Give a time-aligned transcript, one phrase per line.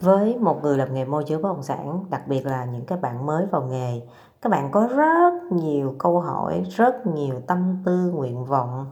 [0.00, 3.00] với một người làm nghề môi giới bất động sản, đặc biệt là những các
[3.00, 4.02] bạn mới vào nghề,
[4.42, 8.86] các bạn có rất nhiều câu hỏi, rất nhiều tâm tư, nguyện vọng,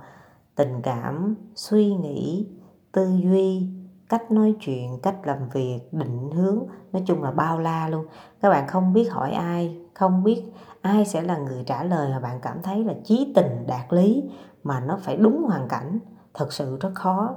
[0.55, 2.47] tình cảm, suy nghĩ,
[2.93, 3.69] tư duy,
[4.09, 6.59] cách nói chuyện, cách làm việc, định hướng,
[6.93, 8.07] nói chung là bao la luôn.
[8.41, 10.43] Các bạn không biết hỏi ai, không biết
[10.81, 14.31] ai sẽ là người trả lời mà bạn cảm thấy là chí tình đạt lý
[14.63, 15.99] mà nó phải đúng hoàn cảnh,
[16.35, 17.35] thật sự rất khó.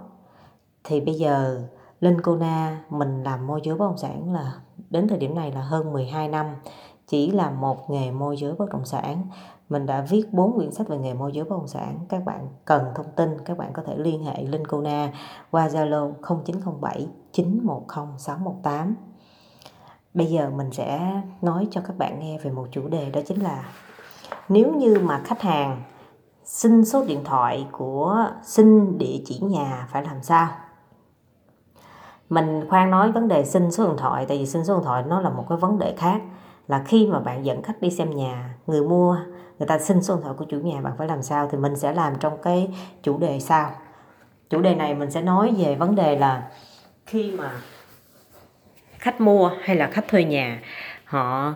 [0.83, 1.61] Thì bây giờ
[2.02, 4.54] Linh Cô Na, mình làm môi giới bất động sản là,
[4.89, 6.46] đến thời điểm này là hơn 12 năm,
[7.07, 9.27] chỉ là một nghề môi giới bất động sản.
[9.69, 12.00] Mình đã viết 4 quyển sách về nghề môi giới bất động sản.
[12.10, 15.11] Các bạn cần thông tin, các bạn có thể liên hệ Linh Cô Na
[15.51, 18.96] qua Zalo 0907 910 618
[20.13, 23.43] bây giờ mình sẽ nói cho các bạn nghe về một chủ đề, đó chính
[23.43, 23.63] là
[24.49, 25.83] nếu như mà khách hàng
[26.43, 30.49] xin số điện thoại của xin địa chỉ nhà phải làm sao
[32.31, 35.03] mình, khoan nói vấn đề xin số điện thoại, tại vì xin số điện thoại
[35.08, 36.21] nó là một cái vấn đề khác.
[36.67, 39.17] Là khi mà bạn dẫn khách đi xem nhà, người mua,
[39.59, 41.75] người ta xin số điện thoại của chủ nhà bạn phải làm sao thì mình
[41.75, 42.73] sẽ làm trong cái
[43.03, 43.71] chủ đề sau.
[44.49, 46.51] Chủ đề này mình sẽ nói về vấn đề là
[47.05, 47.51] khi mà
[48.99, 50.61] khách mua hay là khách thuê nhà,
[51.05, 51.55] họ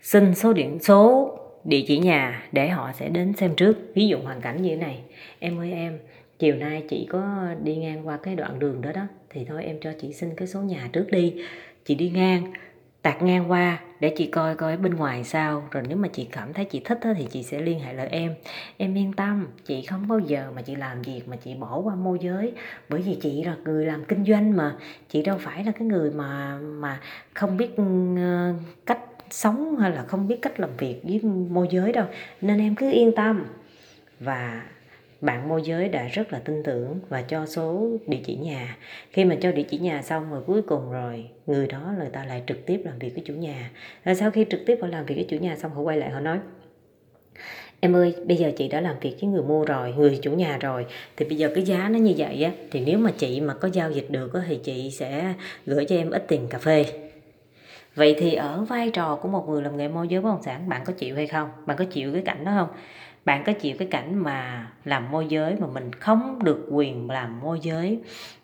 [0.00, 1.30] xin số điện, số
[1.64, 3.76] địa chỉ nhà để họ sẽ đến xem trước.
[3.94, 5.02] Ví dụ hoàn cảnh như thế này.
[5.38, 5.98] Em ơi em,
[6.38, 7.22] chiều nay chị có
[7.62, 9.02] đi ngang qua cái đoạn đường đó đó
[9.34, 11.34] thì thôi, em cho chị xin cái số nhà trước đi.
[11.84, 12.52] Chị đi ngang,
[13.02, 15.68] tạt ngang qua để chị coi coi bên ngoài sao.
[15.70, 18.34] Rồi nếu mà chị cảm thấy chị thích thì chị sẽ liên hệ lại em.
[18.76, 21.94] Em yên tâm, chị không bao giờ mà chị làm việc mà chị bỏ qua
[21.94, 22.52] môi giới.
[22.88, 24.76] Bởi vì chị là người làm kinh doanh mà.
[25.08, 27.00] Chị đâu phải là cái người mà mà
[27.34, 27.84] không biết ừ,
[28.86, 32.06] cách sống hay là không biết cách làm việc với môi giới đâu.
[32.40, 33.46] Nên em cứ yên tâm.
[34.20, 34.62] Và
[35.24, 38.76] bạn môi giới đã rất là tin tưởng và cho số địa chỉ nhà.
[39.10, 42.24] Khi mà cho địa chỉ nhà xong rồi cuối cùng rồi người đó người ta
[42.24, 43.70] lại trực tiếp làm việc với chủ nhà.
[44.04, 46.10] Rồi sau khi trực tiếp họ làm việc với chủ nhà xong họ quay lại
[46.10, 46.38] họ nói
[47.80, 50.58] em ơi bây giờ chị đã làm việc với người mua rồi người chủ nhà
[50.58, 50.86] rồi.
[51.16, 53.68] Thì bây giờ cái giá nó như vậy á thì nếu mà chị mà có
[53.72, 55.34] giao dịch được á, thì chị sẽ
[55.66, 56.84] gửi cho em ít tiền cà phê
[57.94, 60.68] vậy thì ở vai trò của một người làm nghề môi giới bất động sản,
[60.68, 61.48] bạn có chịu hay không?
[61.66, 62.68] Bạn có chịu cái cảnh đó không?
[63.24, 67.40] Bạn có chịu cái cảnh mà làm môi giới mà mình không được quyền làm
[67.40, 67.98] môi giới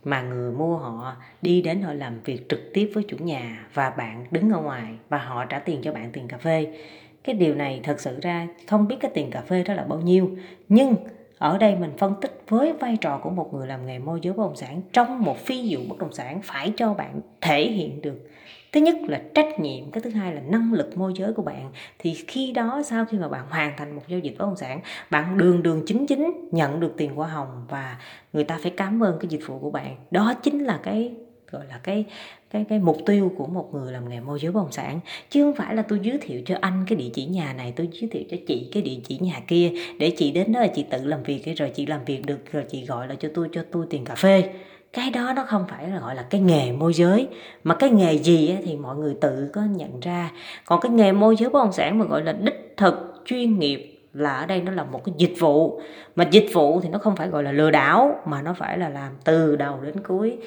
[0.05, 3.91] mà người mua họ đi đến họ làm việc trực tiếp với chủ nhà và
[3.91, 6.79] bạn đứng ở ngoài và họ trả tiền cho bạn tiền cà phê?
[7.25, 10.01] Cái điều này thật sự ra không biết cái tiền cà phê đó là bao
[10.01, 10.31] nhiêu,
[10.69, 10.95] nhưng
[11.41, 14.33] ở đây mình phân tích với vai trò của một người làm nghề môi giới
[14.33, 18.03] bất động sản trong một phi vụ bất động sản phải cho bạn thể hiện
[18.03, 18.31] được.
[18.73, 21.71] Thứ nhất là trách nhiệm, cái thứ hai là năng lực môi giới của bạn.
[21.99, 24.81] Thì khi đó, sau khi mà bạn hoàn thành một giao dịch bất động sản,
[25.11, 27.99] bạn đường đường chính chính nhận được tiền hoa hồng và
[28.33, 29.97] người ta phải cảm ơn cái dịch vụ của bạn.
[30.11, 31.15] Đó chính là cái
[31.53, 32.05] gọi là cái
[32.51, 35.01] cái cái mục tiêu của một người làm nghề môi giới bất động sản.
[35.31, 37.89] Chứ không phải là tôi giới thiệu cho anh cái địa chỉ nhà này, tôi
[37.93, 40.85] giới thiệu cho chị cái địa chỉ nhà kia, để chị đến đó là chị
[40.91, 43.63] tự làm việc rồi chị làm việc được, rồi chị gọi là cho tôi cho
[43.73, 44.51] tôi tiền cà phê.
[44.93, 47.29] Cái đó nó không phải là gọi là cái nghề môi giới.
[47.65, 50.31] Mà cái nghề gì thì mọi người tự có nhận ra.
[50.65, 53.87] Còn cái nghề môi giới bất động sản mà gọi là đích thực, chuyên nghiệp
[54.13, 55.81] là ở đây nó là một cái dịch vụ.
[56.17, 58.89] Mà dịch vụ thì nó không phải gọi là lừa đảo, mà nó phải là
[58.89, 60.39] làm từ đầu đến cuối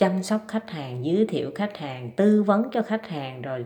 [0.00, 3.64] chăm sóc khách hàng, giới thiệu khách hàng, tư vấn cho khách hàng, rồi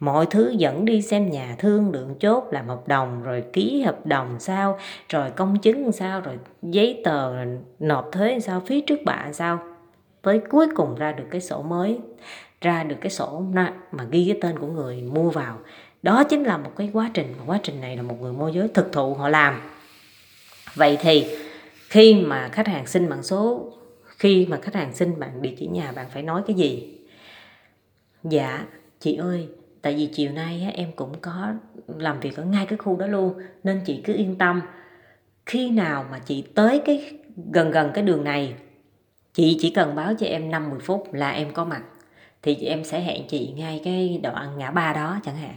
[0.00, 4.06] mọi thứ dẫn đi xem nhà thương lượng chốt làm hợp đồng, rồi ký hợp
[4.06, 4.78] đồng sao,
[5.08, 7.46] rồi công chứng sao, rồi giấy tờ, rồi
[7.78, 9.60] nộp thuế sao phí trước bạ sao.
[10.22, 11.98] Tới cuối cùng ra được cái sổ mới,
[12.60, 13.42] ra được cái sổ
[13.92, 15.58] mà ghi cái tên của người mua vào.
[16.02, 18.68] Đó chính là một cái quá trình quá trình này là một người môi giới
[18.68, 19.60] thực thụ họ làm.
[20.74, 21.26] Vậy thì
[21.88, 23.72] khi mà khách hàng xin bằng số
[24.18, 26.98] khi mà khách hàng xin bạn địa chỉ nhà, bạn phải nói cái gì?
[28.24, 28.66] Dạ
[29.00, 29.48] chị ơi,
[29.82, 31.52] tại vì chiều nay em cũng có
[31.86, 33.34] làm việc ở ngay cái khu đó luôn,
[33.64, 34.62] nên chị cứ yên tâm.
[35.46, 37.12] Khi nào mà chị tới cái,
[37.52, 38.54] gần gần cái đường này,
[39.32, 41.82] chị chỉ cần báo cho em 50 phút là em có mặt,
[42.42, 45.54] thì em sẽ hẹn chị ngay cái đoạn ngã ba đó chẳng hạn.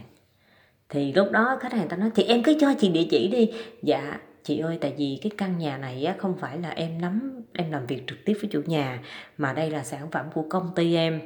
[0.88, 3.52] Thì lúc đó khách hàng ta nói, thì em cứ cho chị địa chỉ đi.
[3.82, 7.42] Dạ chị ơi tại vì cái căn nhà này á, không phải là em nắm
[7.52, 9.02] em làm việc trực tiếp với chủ nhà
[9.38, 11.20] mà đây là sản phẩm của công ty em.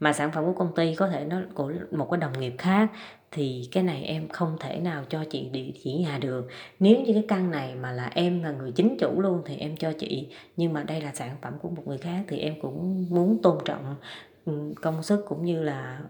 [0.00, 2.90] Mà sản phẩm của công ty có thể nó của một cái đồng nghiệp khác
[3.32, 6.48] thì cái này em không thể nào cho chị địa chỉ nhà được.
[6.80, 9.76] Nếu như cái căn này mà là em là người chính chủ luôn thì em
[9.76, 13.06] cho chị nhưng mà đây là sản phẩm của một người khác thì em cũng
[13.10, 13.96] muốn tôn trọng
[14.44, 14.52] ừ,
[14.82, 16.00] công sức cũng như là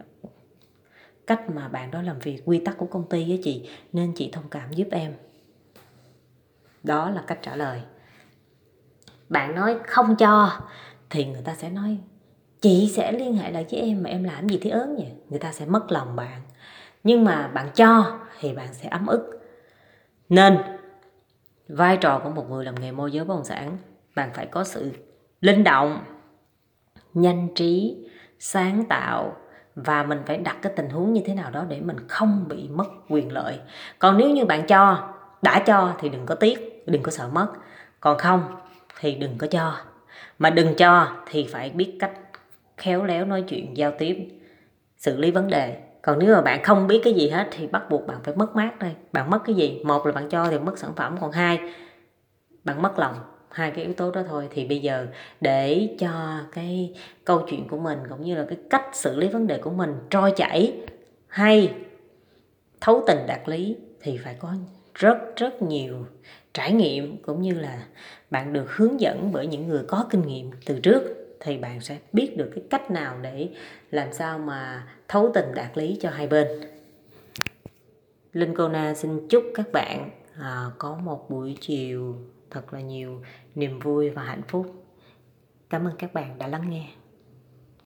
[1.27, 4.29] cách mà bạn đó làm việc quy tắc của công ty với chị nên chị
[4.33, 5.13] thông cảm giúp em
[6.83, 7.81] đó là cách trả lời.
[9.29, 10.51] Bạn nói không cho,
[11.09, 11.97] thì người ta sẽ nói,
[12.61, 15.07] chị sẽ liên hệ lại với em mà em làm gì thế ớn nhỉ?
[15.29, 16.41] Người ta sẽ mất lòng bạn.
[17.03, 19.39] Nhưng mà bạn cho thì bạn sẽ ấm ức.
[20.29, 20.57] Nên,
[21.67, 23.77] vai trò của một người làm nghề môi giới bất động sản,
[24.15, 24.91] bạn phải có sự
[25.41, 26.03] linh động,
[27.13, 27.97] nhanh trí,
[28.39, 29.35] sáng tạo
[29.75, 32.69] và mình phải đặt cái tình huống như thế nào đó để mình không bị
[32.69, 33.59] mất quyền lợi.
[33.99, 37.47] Còn nếu như bạn cho, đã cho thì đừng có tiếc đừng có sợ mất.
[37.99, 38.43] Còn không
[38.99, 39.77] thì đừng có cho.
[40.39, 42.11] Mà đừng cho thì phải biết cách
[42.77, 44.27] khéo léo nói chuyện, giao tiếp,
[44.97, 45.77] xử lý vấn đề.
[46.01, 48.55] Còn nếu mà bạn không biết cái gì hết thì bắt buộc bạn phải mất
[48.55, 49.81] mát đây bạn mất cái gì?
[49.85, 51.59] Một là bạn cho thì mất sản phẩm, còn hai,
[52.63, 53.15] bạn mất lòng.
[53.51, 54.47] Hai cái yếu tố đó thôi.
[54.51, 55.07] Thì bây giờ
[55.41, 56.93] để cho cái
[57.25, 59.95] câu chuyện của mình cũng như là cái cách xử lý vấn đề của mình
[60.09, 60.73] trôi chảy
[61.27, 61.73] hay
[62.81, 64.53] thấu tình đạt lý thì phải có
[64.93, 66.05] rất rất nhiều
[66.53, 67.85] trải nghiệm cũng như là
[68.29, 71.03] bạn được hướng dẫn bởi những người có kinh nghiệm từ trước
[71.39, 73.49] thì bạn sẽ biết được cái cách nào để
[73.91, 76.47] làm sao mà thấu tình đạt lý cho hai bên
[78.33, 80.09] Linh Cô Na xin chúc các bạn
[80.39, 82.15] à, có một buổi chiều
[82.49, 83.21] thật là nhiều
[83.55, 84.85] niềm vui và hạnh phúc.
[85.69, 86.87] Cảm ơn các bạn đã lắng nghe.